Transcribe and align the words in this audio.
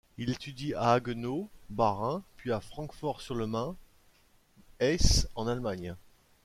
Il 0.17 0.31
étudie 0.31 0.73
à 0.73 0.93
Haguenau, 0.93 1.47
Bas-Rhin, 1.69 2.23
puis 2.37 2.51
à 2.51 2.59
Francfort-sur-le-Main, 2.59 3.75
Hesse, 4.79 5.27
en 5.35 5.45
Allemagne. 5.45 5.95